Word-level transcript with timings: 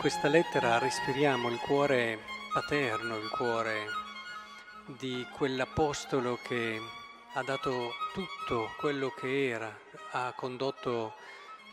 questa 0.00 0.28
lettera 0.28 0.78
respiriamo 0.78 1.50
il 1.50 1.58
cuore 1.58 2.20
paterno, 2.54 3.18
il 3.18 3.28
cuore 3.28 3.84
di 4.98 5.26
quell'apostolo 5.36 6.38
che 6.42 6.80
ha 7.34 7.42
dato 7.42 7.90
tutto 8.14 8.70
quello 8.78 9.10
che 9.10 9.50
era, 9.50 9.78
ha 10.12 10.32
condotto 10.34 11.12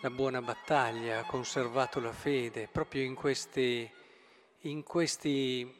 la 0.02 0.10
buona 0.10 0.42
battaglia, 0.42 1.20
ha 1.20 1.25
conservato 1.25 2.02
la 2.02 2.11
fede, 2.11 2.68
proprio 2.70 3.04
in 3.04 3.16
questi, 3.16 3.89
in 4.64 4.84
questi 4.84 5.73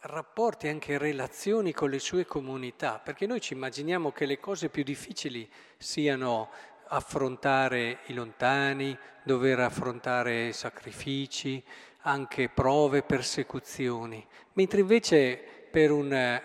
rapporti, 0.00 0.68
anche 0.68 0.98
relazioni 0.98 1.72
con 1.72 1.88
le 1.88 1.98
sue 1.98 2.26
comunità, 2.26 2.98
perché 2.98 3.24
noi 3.24 3.40
ci 3.40 3.54
immaginiamo 3.54 4.12
che 4.12 4.26
le 4.26 4.38
cose 4.38 4.68
più 4.68 4.82
difficili 4.82 5.50
siano 5.78 6.50
affrontare 6.94 8.00
i 8.06 8.12
lontani, 8.12 8.96
dover 9.22 9.60
affrontare 9.60 10.52
sacrifici, 10.52 11.62
anche 12.02 12.50
prove, 12.50 13.02
persecuzioni, 13.02 14.24
mentre 14.54 14.80
invece 14.80 15.40
per 15.70 15.90
un 15.90 16.40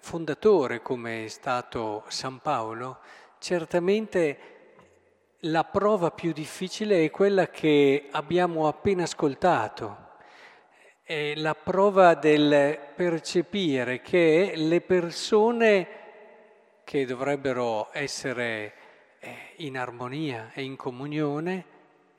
fondatore 0.00 0.82
come 0.82 1.24
è 1.24 1.28
stato 1.28 2.04
San 2.08 2.40
Paolo, 2.40 2.98
certamente 3.38 4.38
la 5.40 5.64
prova 5.64 6.10
più 6.10 6.32
difficile 6.32 7.04
è 7.04 7.10
quella 7.10 7.48
che 7.48 8.08
abbiamo 8.10 8.68
appena 8.68 9.04
ascoltato, 9.04 10.04
è 11.02 11.34
la 11.36 11.54
prova 11.54 12.14
del 12.14 12.78
percepire 12.94 14.02
che 14.02 14.52
le 14.56 14.80
persone 14.82 15.88
che 16.84 17.06
dovrebbero 17.06 17.88
essere 17.92 18.75
in 19.56 19.78
armonia 19.78 20.50
e 20.52 20.62
in 20.62 20.76
comunione, 20.76 21.64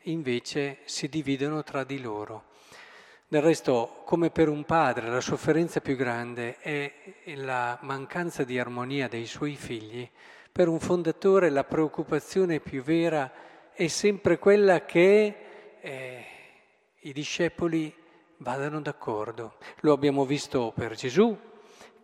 invece 0.03 0.79
si 0.85 1.09
dividono 1.09 1.63
tra 1.63 1.83
di 1.83 1.99
loro. 1.99 2.45
Del 3.27 3.41
resto, 3.41 4.03
come 4.05 4.29
per 4.29 4.47
un 4.47 4.63
padre, 4.63 5.09
la 5.09 5.19
sofferenza 5.19 5.81
più 5.81 5.95
grande 5.95 6.57
è 6.59 6.91
la 7.35 7.77
mancanza 7.81 8.43
di 8.43 8.57
armonia 8.57 9.07
dei 9.07 9.25
suoi 9.25 9.55
figli, 9.55 10.09
per 10.51 10.69
un 10.69 10.79
fondatore 10.79 11.49
la 11.49 11.63
preoccupazione 11.63 12.59
più 12.59 12.81
vera 12.81 13.31
è 13.73 13.87
sempre 13.87 14.39
quella 14.39 14.85
che 14.85 15.35
eh, 15.79 16.25
i 17.01 17.13
discepoli 17.13 17.93
vadano 18.37 18.81
d'accordo. 18.81 19.57
Lo 19.81 19.93
abbiamo 19.93 20.25
visto 20.25 20.71
per 20.73 20.95
Gesù, 20.95 21.37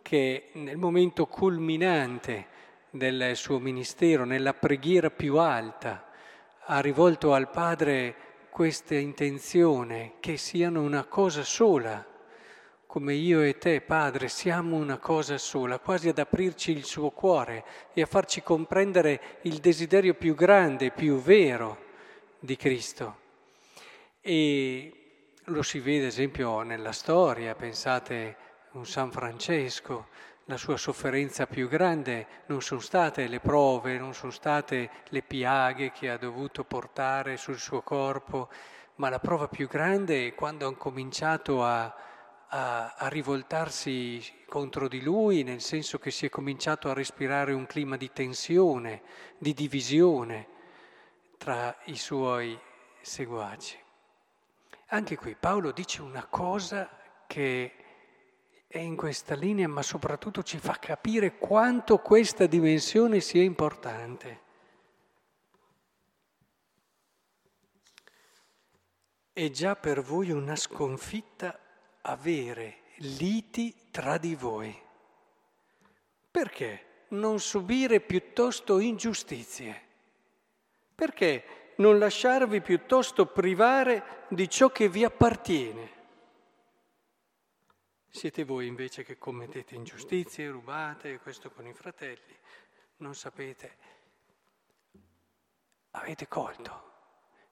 che 0.01 0.49
nel 0.53 0.77
momento 0.77 1.25
culminante 1.25 2.47
del 2.95 3.35
suo 3.35 3.57
ministero, 3.57 4.23
nella 4.23 4.53
preghiera 4.53 5.09
più 5.09 5.37
alta, 5.37 6.11
ha 6.65 6.79
rivolto 6.79 7.33
al 7.33 7.49
Padre 7.49 8.15
questa 8.51 8.93
intenzione 8.93 10.13
che 10.19 10.37
siano 10.37 10.83
una 10.83 11.03
cosa 11.05 11.43
sola, 11.43 12.05
come 12.85 13.15
io 13.15 13.41
e 13.41 13.57
te, 13.57 13.81
Padre, 13.81 14.27
siamo 14.27 14.75
una 14.75 14.99
cosa 14.99 15.39
sola, 15.39 15.79
quasi 15.79 16.09
ad 16.09 16.19
aprirci 16.19 16.69
il 16.69 16.83
suo 16.83 17.09
cuore 17.09 17.65
e 17.93 18.03
a 18.03 18.05
farci 18.05 18.43
comprendere 18.43 19.39
il 19.41 19.57
desiderio 19.57 20.13
più 20.13 20.35
grande, 20.35 20.91
più 20.91 21.19
vero 21.19 21.85
di 22.37 22.55
Cristo. 22.55 23.17
E 24.21 24.93
lo 25.45 25.63
si 25.63 25.79
vede, 25.79 26.03
ad 26.03 26.11
esempio, 26.11 26.61
nella 26.61 26.91
storia, 26.91 27.55
pensate 27.55 28.37
un 28.73 28.85
San 28.85 29.11
Francesco, 29.11 30.09
la 30.45 30.57
sua 30.57 30.75
sofferenza 30.75 31.47
più 31.47 31.69
grande 31.69 32.43
non 32.47 32.61
sono 32.61 32.81
state 32.81 33.27
le 33.27 33.39
prove, 33.39 33.97
non 33.97 34.13
sono 34.13 34.31
state 34.31 34.89
le 35.09 35.21
piaghe 35.21 35.91
che 35.91 36.09
ha 36.09 36.17
dovuto 36.17 36.65
portare 36.65 37.37
sul 37.37 37.57
suo 37.57 37.81
corpo, 37.81 38.49
ma 38.95 39.09
la 39.09 39.19
prova 39.19 39.47
più 39.47 39.67
grande 39.67 40.27
è 40.27 40.35
quando 40.35 40.67
hanno 40.67 40.75
cominciato 40.75 41.63
a, 41.63 41.95
a, 42.47 42.93
a 42.93 43.07
rivoltarsi 43.07 44.43
contro 44.47 44.87
di 44.87 45.01
lui, 45.01 45.43
nel 45.43 45.61
senso 45.61 45.97
che 45.97 46.11
si 46.11 46.25
è 46.25 46.29
cominciato 46.29 46.89
a 46.89 46.93
respirare 46.93 47.53
un 47.53 47.65
clima 47.65 47.95
di 47.95 48.11
tensione, 48.11 49.01
di 49.37 49.53
divisione 49.53 50.47
tra 51.37 51.75
i 51.85 51.95
suoi 51.95 52.59
seguaci. 53.01 53.79
Anche 54.87 55.15
qui 55.15 55.35
Paolo 55.35 55.71
dice 55.71 56.01
una 56.01 56.25
cosa 56.25 56.89
che 57.25 57.82
è 58.73 58.79
in 58.79 58.95
questa 58.95 59.35
linea, 59.35 59.67
ma 59.67 59.83
soprattutto 59.83 60.41
ci 60.41 60.57
fa 60.57 60.79
capire 60.79 61.37
quanto 61.37 61.99
questa 61.99 62.47
dimensione 62.47 63.19
sia 63.19 63.43
importante. 63.43 64.41
È 69.31 69.47
già 69.51 69.75
per 69.75 70.01
voi 70.01 70.31
una 70.31 70.55
sconfitta 70.55 71.59
avere 72.01 72.79
liti 72.95 73.75
tra 73.91 74.17
di 74.17 74.33
voi. 74.33 74.75
Perché 76.31 76.85
non 77.09 77.39
subire 77.39 77.99
piuttosto 77.99 78.79
ingiustizie? 78.79 79.81
Perché 80.95 81.73
non 81.75 81.99
lasciarvi 81.99 82.59
piuttosto 82.61 83.27
privare 83.27 84.25
di 84.29 84.49
ciò 84.49 84.71
che 84.71 84.89
vi 84.89 85.03
appartiene? 85.03 86.01
Siete 88.15 88.43
voi 88.43 88.67
invece 88.67 89.03
che 89.03 89.17
commettete 89.17 89.73
ingiustizie, 89.73 90.47
rubate, 90.47 91.17
questo 91.17 91.49
con 91.49 91.65
i 91.65 91.73
fratelli, 91.73 92.37
non 92.97 93.15
sapete. 93.15 93.75
Avete 95.91 96.27
colto. 96.27 96.91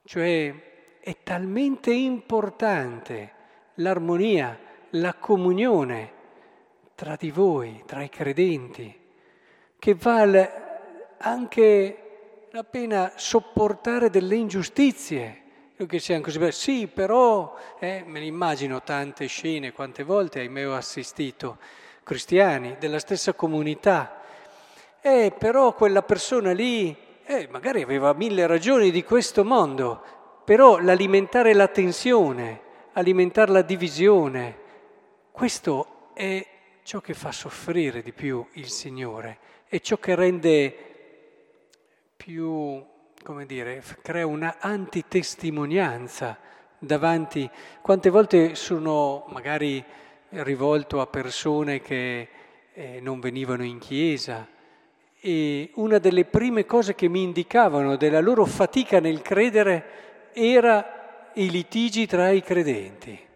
Cioè 0.04 1.00
è 1.00 1.22
talmente 1.24 1.92
importante 1.92 3.34
l'armonia, 3.74 4.56
la 4.90 5.14
comunione 5.14 6.12
tra 6.94 7.16
di 7.16 7.32
voi, 7.32 7.82
tra 7.84 8.04
i 8.04 8.08
credenti, 8.08 8.96
che 9.80 9.94
vale 9.96 11.16
anche 11.18 12.46
la 12.52 12.62
pena 12.62 13.12
sopportare 13.16 14.10
delle 14.10 14.36
ingiustizie 14.36 15.41
che 15.86 15.98
siamo 15.98 16.22
così 16.22 16.38
belli. 16.38 16.52
Sì, 16.52 16.86
però, 16.86 17.56
eh, 17.78 18.04
me 18.06 18.20
ne 18.20 18.26
immagino 18.26 18.82
tante 18.82 19.26
scene, 19.26 19.72
quante 19.72 20.02
volte 20.02 20.40
ahimè 20.40 20.68
ho 20.68 20.74
assistito, 20.74 21.58
cristiani 22.02 22.76
della 22.78 22.98
stessa 22.98 23.32
comunità. 23.32 24.20
Eh, 25.00 25.32
però 25.36 25.74
quella 25.74 26.02
persona 26.02 26.52
lì, 26.52 26.96
eh, 27.24 27.48
magari 27.50 27.82
aveva 27.82 28.12
mille 28.12 28.46
ragioni 28.46 28.90
di 28.90 29.02
questo 29.02 29.44
mondo, 29.44 30.02
però 30.44 30.78
l'alimentare 30.78 31.54
la 31.54 31.68
tensione, 31.68 32.60
alimentare 32.92 33.52
la 33.52 33.62
divisione, 33.62 34.58
questo 35.30 36.10
è 36.14 36.46
ciò 36.82 37.00
che 37.00 37.14
fa 37.14 37.32
soffrire 37.32 38.02
di 38.02 38.12
più 38.12 38.46
il 38.52 38.68
Signore, 38.68 39.38
è 39.66 39.80
ciò 39.80 39.98
che 39.98 40.14
rende 40.14 40.76
più 42.16 42.84
come 43.22 43.46
dire, 43.46 43.82
crea 44.02 44.26
una 44.26 44.56
antitestimonianza 44.58 46.36
davanti. 46.78 47.48
Quante 47.80 48.10
volte 48.10 48.54
sono 48.54 49.24
magari 49.28 49.82
rivolto 50.30 51.00
a 51.00 51.06
persone 51.06 51.80
che 51.80 52.28
eh, 52.72 53.00
non 53.00 53.20
venivano 53.20 53.64
in 53.64 53.78
chiesa 53.78 54.46
e 55.20 55.70
una 55.74 55.98
delle 55.98 56.24
prime 56.24 56.66
cose 56.66 56.94
che 56.94 57.08
mi 57.08 57.22
indicavano 57.22 57.96
della 57.96 58.20
loro 58.20 58.44
fatica 58.44 58.98
nel 58.98 59.22
credere 59.22 60.30
era 60.32 61.30
i 61.34 61.50
litigi 61.50 62.06
tra 62.06 62.30
i 62.30 62.42
credenti 62.42 63.30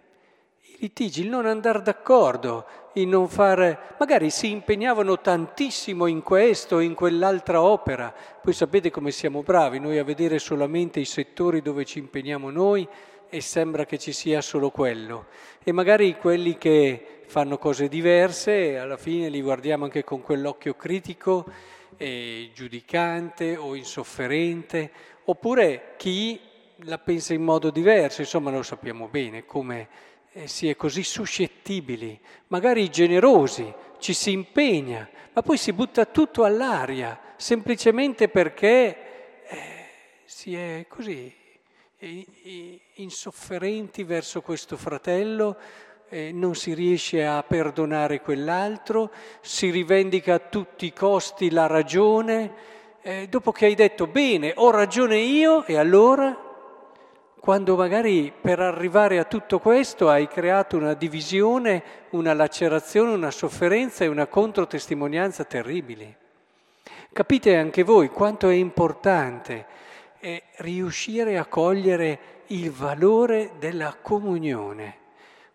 litigi, 0.78 1.22
il 1.22 1.28
non 1.28 1.46
andare 1.46 1.82
d'accordo, 1.82 2.66
il 2.94 3.08
non 3.08 3.28
fare... 3.28 3.78
Magari 3.98 4.30
si 4.30 4.50
impegnavano 4.50 5.20
tantissimo 5.20 6.06
in 6.06 6.22
questo, 6.22 6.78
in 6.80 6.94
quell'altra 6.94 7.62
opera. 7.62 8.14
Poi 8.42 8.52
sapete 8.52 8.90
come 8.90 9.10
siamo 9.10 9.42
bravi 9.42 9.78
noi 9.78 9.98
a 9.98 10.04
vedere 10.04 10.38
solamente 10.38 11.00
i 11.00 11.04
settori 11.04 11.62
dove 11.62 11.84
ci 11.84 11.98
impegniamo 11.98 12.50
noi 12.50 12.86
e 13.28 13.40
sembra 13.40 13.84
che 13.84 13.98
ci 13.98 14.12
sia 14.12 14.40
solo 14.40 14.70
quello. 14.70 15.26
E 15.62 15.72
magari 15.72 16.16
quelli 16.16 16.56
che 16.56 17.22
fanno 17.26 17.58
cose 17.58 17.88
diverse, 17.88 18.78
alla 18.78 18.96
fine 18.96 19.28
li 19.28 19.42
guardiamo 19.42 19.84
anche 19.84 20.04
con 20.04 20.22
quell'occhio 20.22 20.74
critico 20.74 21.44
e 21.96 22.50
giudicante 22.54 23.56
o 23.56 23.74
insofferente, 23.74 24.90
oppure 25.24 25.94
chi 25.96 26.38
la 26.80 26.98
pensa 26.98 27.32
in 27.32 27.42
modo 27.42 27.70
diverso, 27.70 28.20
insomma 28.20 28.50
lo 28.50 28.62
sappiamo 28.62 29.08
bene 29.08 29.44
come 29.46 29.88
eh, 30.36 30.48
si 30.48 30.68
è 30.68 30.76
così 30.76 31.02
suscettibili, 31.02 32.18
magari 32.48 32.90
generosi, 32.90 33.72
ci 33.98 34.12
si 34.12 34.32
impegna, 34.32 35.08
ma 35.32 35.40
poi 35.40 35.56
si 35.56 35.72
butta 35.72 36.04
tutto 36.04 36.44
all'aria, 36.44 37.18
semplicemente 37.36 38.28
perché 38.28 39.46
eh, 39.48 39.88
si 40.26 40.54
è 40.54 40.84
così 40.88 41.34
eh, 41.98 42.80
insofferenti 42.96 44.04
verso 44.04 44.42
questo 44.42 44.76
fratello, 44.76 45.56
eh, 46.10 46.32
non 46.32 46.54
si 46.54 46.74
riesce 46.74 47.24
a 47.24 47.42
perdonare 47.42 48.20
quell'altro, 48.20 49.10
si 49.40 49.70
rivendica 49.70 50.34
a 50.34 50.38
tutti 50.38 50.84
i 50.84 50.92
costi 50.92 51.50
la 51.50 51.66
ragione, 51.66 52.74
eh, 53.00 53.26
dopo 53.26 53.52
che 53.52 53.64
hai 53.64 53.74
detto 53.74 54.06
bene, 54.06 54.52
ho 54.54 54.70
ragione 54.70 55.16
io, 55.16 55.64
e 55.64 55.78
allora 55.78 56.45
quando 57.46 57.76
magari 57.76 58.32
per 58.32 58.58
arrivare 58.58 59.20
a 59.20 59.24
tutto 59.24 59.60
questo 59.60 60.08
hai 60.08 60.26
creato 60.26 60.76
una 60.76 60.94
divisione, 60.94 61.80
una 62.10 62.34
lacerazione, 62.34 63.12
una 63.12 63.30
sofferenza 63.30 64.02
e 64.02 64.08
una 64.08 64.26
controtestimonianza 64.26 65.44
terribili. 65.44 66.12
Capite 67.12 67.56
anche 67.56 67.84
voi 67.84 68.08
quanto 68.08 68.48
è 68.48 68.54
importante 68.54 69.64
eh, 70.18 70.42
riuscire 70.56 71.38
a 71.38 71.46
cogliere 71.46 72.18
il 72.46 72.72
valore 72.72 73.52
della 73.60 73.96
comunione. 74.02 74.96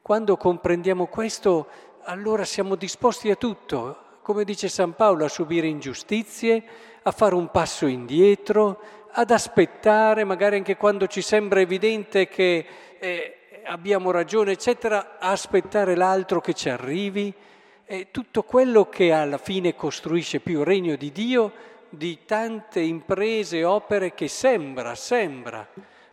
Quando 0.01 0.37
comprendiamo 0.37 1.07
questo, 1.07 1.67
allora 2.03 2.45
siamo 2.45 2.75
disposti 2.75 3.29
a 3.29 3.35
tutto, 3.35 3.97
come 4.21 4.45
dice 4.45 4.69
San 4.69 4.95
Paolo, 4.95 5.25
a 5.25 5.27
subire 5.27 5.67
ingiustizie, 5.67 6.63
a 7.03 7.11
fare 7.11 7.35
un 7.35 7.49
passo 7.51 7.85
indietro, 7.85 8.79
ad 9.11 9.31
aspettare, 9.31 10.23
magari 10.23 10.57
anche 10.57 10.77
quando 10.77 11.07
ci 11.07 11.21
sembra 11.21 11.59
evidente 11.59 12.27
che 12.27 12.65
eh, 12.99 13.37
abbiamo 13.65 14.11
ragione, 14.11 14.51
eccetera, 14.51 15.17
a 15.19 15.31
aspettare 15.31 15.95
l'altro 15.95 16.41
che 16.41 16.53
ci 16.53 16.69
arrivi. 16.69 17.33
E 17.85 18.07
tutto 18.09 18.43
quello 18.43 18.87
che 18.87 19.11
alla 19.11 19.37
fine 19.37 19.75
costruisce 19.75 20.39
più 20.39 20.59
il 20.59 20.65
regno 20.65 20.95
di 20.95 21.11
Dio 21.11 21.51
di 21.89 22.19
tante 22.25 22.79
imprese 22.79 23.57
e 23.57 23.63
opere 23.65 24.13
che 24.13 24.29
sembra, 24.29 24.95
sembra, 24.95 25.67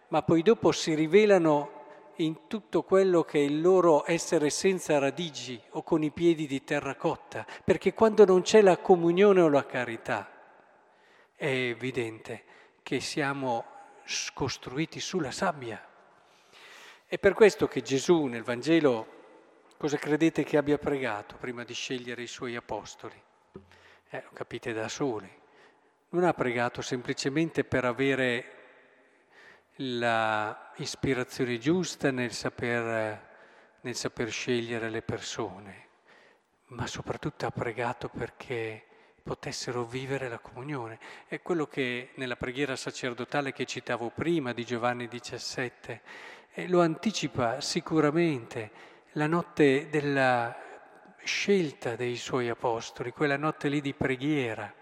ma 0.08 0.22
poi 0.22 0.42
dopo 0.42 0.72
si 0.72 0.94
rivelano 0.94 1.76
in 2.16 2.48
tutto 2.48 2.82
quello 2.82 3.22
che 3.22 3.38
è 3.38 3.42
il 3.42 3.60
loro 3.60 4.02
essere 4.04 4.50
senza 4.50 4.98
radici 4.98 5.60
o 5.70 5.84
con 5.84 6.02
i 6.02 6.10
piedi 6.10 6.48
di 6.48 6.64
terracotta, 6.64 7.46
perché 7.62 7.94
quando 7.94 8.24
non 8.24 8.42
c'è 8.42 8.60
la 8.60 8.78
comunione 8.78 9.40
o 9.40 9.48
la 9.48 9.64
carità, 9.66 10.28
è 11.36 11.46
evidente 11.46 12.42
che 12.88 13.00
siamo 13.00 13.66
costruiti 14.32 14.98
sulla 14.98 15.30
sabbia. 15.30 15.78
È 17.04 17.18
per 17.18 17.34
questo 17.34 17.68
che 17.68 17.82
Gesù 17.82 18.24
nel 18.24 18.42
Vangelo, 18.42 19.66
cosa 19.76 19.98
credete 19.98 20.42
che 20.42 20.56
abbia 20.56 20.78
pregato 20.78 21.36
prima 21.36 21.64
di 21.64 21.74
scegliere 21.74 22.22
i 22.22 22.26
suoi 22.26 22.56
apostoli? 22.56 23.22
Eh, 24.08 24.22
lo 24.24 24.30
capite 24.32 24.72
da 24.72 24.88
soli. 24.88 25.30
Non 26.08 26.24
ha 26.24 26.32
pregato 26.32 26.80
semplicemente 26.80 27.62
per 27.62 27.84
avere 27.84 28.56
l'ispirazione 29.74 31.58
giusta 31.58 32.10
nel 32.10 32.32
saper, 32.32 33.28
nel 33.82 33.94
saper 33.96 34.30
scegliere 34.30 34.88
le 34.88 35.02
persone, 35.02 35.88
ma 36.68 36.86
soprattutto 36.86 37.44
ha 37.44 37.50
pregato 37.50 38.08
perché 38.08 38.87
potessero 39.28 39.84
vivere 39.84 40.26
la 40.30 40.38
comunione. 40.38 40.98
È 41.26 41.42
quello 41.42 41.66
che 41.66 42.12
nella 42.14 42.36
preghiera 42.36 42.76
sacerdotale 42.76 43.52
che 43.52 43.66
citavo 43.66 44.08
prima 44.08 44.54
di 44.54 44.64
Giovanni 44.64 45.06
17 45.06 46.00
eh, 46.54 46.66
lo 46.66 46.80
anticipa 46.80 47.60
sicuramente 47.60 48.70
la 49.12 49.26
notte 49.26 49.88
della 49.90 50.56
scelta 51.22 51.94
dei 51.94 52.16
suoi 52.16 52.48
apostoli, 52.48 53.12
quella 53.12 53.36
notte 53.36 53.68
lì 53.68 53.82
di 53.82 53.92
preghiera, 53.92 54.72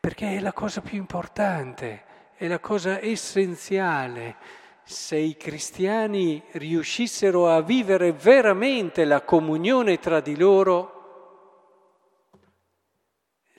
perché 0.00 0.34
è 0.34 0.40
la 0.40 0.52
cosa 0.52 0.80
più 0.80 0.98
importante, 0.98 2.02
è 2.34 2.48
la 2.48 2.58
cosa 2.58 3.00
essenziale. 3.00 4.34
Se 4.82 5.16
i 5.16 5.36
cristiani 5.36 6.42
riuscissero 6.54 7.48
a 7.48 7.62
vivere 7.62 8.10
veramente 8.10 9.04
la 9.04 9.20
comunione 9.20 10.00
tra 10.00 10.18
di 10.18 10.36
loro, 10.36 10.99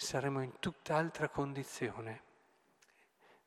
saremo 0.01 0.42
in 0.42 0.53
tutt'altra 0.59 1.30
condizione. 1.30 2.21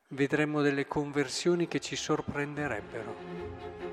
Vedremo 0.09 0.63
delle 0.63 0.87
conversioni 0.87 1.67
che 1.67 1.81
ci 1.81 1.97
sorprenderebbero. 1.97 3.93